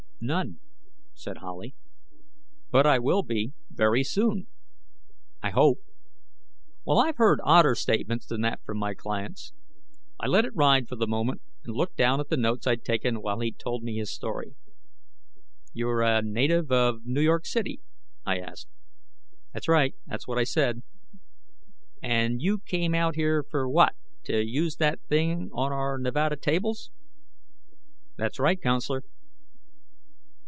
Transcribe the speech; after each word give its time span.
"None," 0.23 0.59
said 1.15 1.39
Howley. 1.39 1.73
"But 2.69 2.85
I 2.85 2.99
will 2.99 3.23
be 3.23 3.53
very 3.71 4.03
soon. 4.03 4.45
I 5.41 5.49
hope." 5.49 5.79
Well, 6.85 6.99
I've 6.99 7.17
heard 7.17 7.39
odder 7.43 7.73
statements 7.73 8.27
than 8.27 8.41
that 8.41 8.63
from 8.63 8.77
my 8.77 8.93
clients. 8.93 9.51
I 10.19 10.27
let 10.27 10.45
it 10.45 10.55
ride 10.55 10.87
for 10.87 10.95
the 10.95 11.07
moment 11.07 11.41
and 11.63 11.75
looked 11.75 11.97
down 11.97 12.19
at 12.19 12.29
the 12.29 12.37
notes 12.37 12.67
I'd 12.67 12.83
taken 12.85 13.23
while 13.23 13.39
he'd 13.39 13.57
told 13.57 13.81
me 13.81 13.97
his 13.97 14.13
story. 14.13 14.53
"You're 15.73 16.03
a 16.03 16.21
native 16.21 16.71
of 16.71 17.03
New 17.03 17.21
York 17.21 17.47
City?" 17.47 17.81
I 18.23 18.37
asked. 18.41 18.67
"That's 19.55 19.67
right. 19.67 19.95
That's 20.05 20.27
what 20.27 20.37
I 20.37 20.43
said." 20.43 20.83
"And 22.03 22.43
you 22.43 22.59
came 22.59 22.93
out 22.93 23.15
here 23.15 23.41
for 23.41 23.67
what? 23.67 23.93
To 24.25 24.39
use 24.45 24.75
that 24.75 25.01
thing 25.09 25.49
on 25.51 25.71
our 25.73 25.97
Nevada 25.97 26.35
tables?" 26.35 26.91
"That's 28.17 28.37
right, 28.37 28.61
counselor." 28.61 29.01